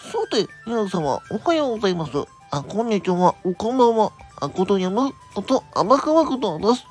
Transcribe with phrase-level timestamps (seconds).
[0.00, 2.12] さて、皆様、おはようございます。
[2.50, 4.12] あ、こんにちは、こんばんは。
[4.40, 6.86] あ、ことやむこと甘川ことです。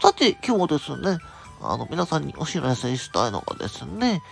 [0.00, 1.18] さて、今日はですね、
[1.60, 4.22] あの、皆さんにお知らせしたいのがですね、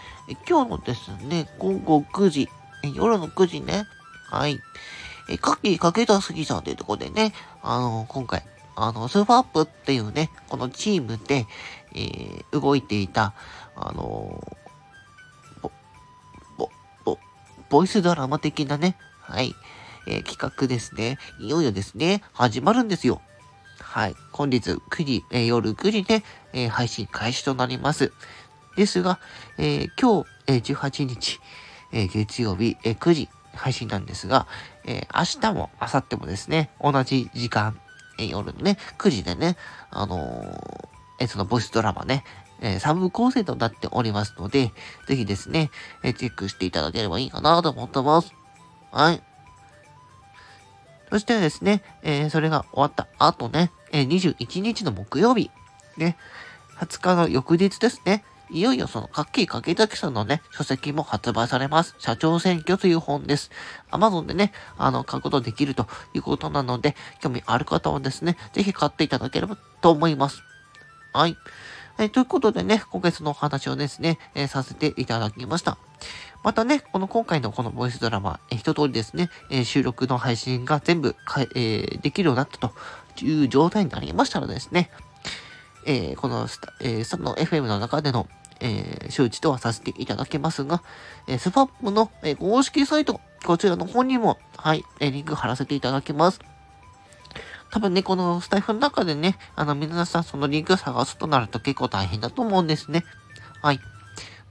[0.49, 2.49] 今日のですね、午後9時、
[2.95, 3.87] 夜の9時ね、
[4.31, 4.61] はい。
[5.29, 8.45] え、かきかけたすぎさんというところでね、あの、今回、
[8.77, 11.47] あの、スーパーアップっていうね、このチームで、
[11.93, 13.35] えー、動いていた、
[13.77, 14.54] あの
[17.75, 19.53] ボイスドラマ的なね、はい、
[20.07, 21.19] えー、企画ですね。
[21.41, 23.21] いよいよですね、始まるんですよ。
[23.81, 24.15] はい。
[24.31, 28.13] 本日9時、えー、夜9時で、えー、配信開始となります。
[28.77, 29.19] ですが、
[29.59, 31.41] えー、今日、え、18日、
[31.91, 34.47] え、月曜日、え、9時配信なんですが、
[34.85, 37.77] え、明日も明後日もですね、同じ時間、
[38.21, 39.57] え、夜のね、9時でね、
[39.91, 42.23] あの、え、そのボイスドラマね、
[42.61, 44.73] えー、3部構成となっておりますので、
[45.07, 45.71] ぜひですね、
[46.03, 48.33] え、チェックしていただければいいかなと思ってます。
[48.91, 49.23] はい。
[51.11, 55.51] そしてですね、えー、それが終わった後ね、えー、21日の木曜日、
[55.97, 56.17] ね、
[56.79, 61.95] 20日の翌日ですね、いよいよその、かっきり柿崎さんのね、書籍も発売されます。
[61.99, 63.51] 社長選挙という本です。
[63.91, 70.43] Amazon でね、あの、買うことできるということなので、興味ある方はですね、ぜひ買っていただければと思います。
[71.13, 71.37] はい。
[71.99, 75.79] え、ということでね、今回そのお話をですね、え、させていただきました。
[76.43, 82.75] またね、この今回のこのボイスドラマ、え、一通りですね、え、収録の配信が全部か、え、できるようになったと
[83.25, 84.91] いう状態になりましたらですね、
[85.87, 88.27] えー、このスタ、えー、スタの FM の中での、
[88.61, 90.83] えー、周知とはさせていただきますが、
[91.29, 96.41] えー、スパップの、え、公式サイト、こちらの方にも、はい、え、リンク貼らせていただきます。
[97.75, 103.03] 多分ね、このスタイフの中でね、あの、皆さんそのリンク探すとなると結構大変だと思うんですね。
[103.63, 103.81] はい。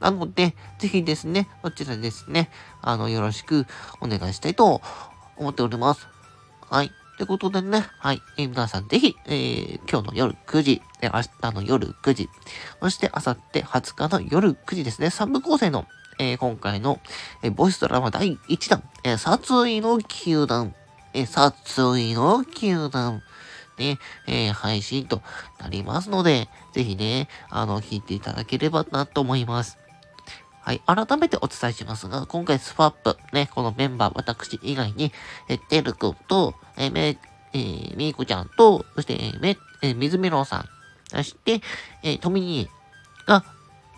[0.02, 2.50] なので、ぜひですね、こちらですね、
[2.82, 3.66] あの、よろしく
[4.02, 4.82] お願いしたいと
[5.38, 6.06] 思っております。
[6.70, 6.92] はい。
[7.18, 8.22] ということでね、はい。
[8.38, 12.30] えー、皆さんぜひ、えー、今日の夜9時、えー、明日の夜9時、
[12.82, 15.86] そして明後日20日の夜9時ですね、3部構成の、
[16.20, 17.00] えー、今回の、
[17.42, 20.76] えー、ボイスドラマ第1弾、えー、殺意の球団、
[21.14, 23.22] え、殺意の球団、
[23.78, 25.22] ね、えー、配信と
[25.60, 29.78] なりますので、ぜひね、あの、聞いていただければなと思います。
[30.62, 30.82] はい。
[30.86, 35.12] 改めてお伝えしますが、今回スワップ、ね、このメンバー、私以外に、
[35.50, 37.18] え、てるくんと、え、め、
[37.54, 40.70] えー、みーこちゃんと、そして、えめ、え水メロンさん、
[41.10, 41.62] そして、
[42.02, 43.44] えトミニーが、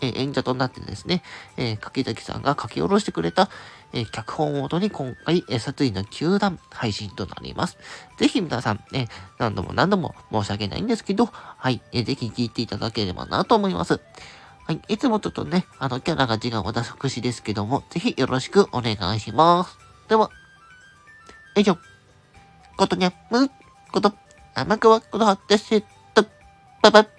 [0.00, 1.22] え演者となってですね、
[1.56, 3.48] えー、柿崎さんが書き下ろしてくれた、
[3.92, 7.78] えー、脚本をもとに今回、えー、殺意の球団配信となります。
[8.18, 9.08] ぜひ皆さん、ね、
[9.38, 14.00] 何度も何度も申し訳ないんですけど、はい、えー、ぜひ聞いていただければなと思います。
[14.66, 14.80] はい。
[14.88, 19.78] いつもととね、あの、キャラが違う私ですけども、ぜひよろしくお願いします。
[20.08, 20.28] では、
[21.56, 21.78] 以上、
[22.76, 23.48] ことにゃむ、
[23.92, 24.12] こと、
[24.54, 26.24] 甘くわことはってしと、
[26.82, 27.15] バイバイ。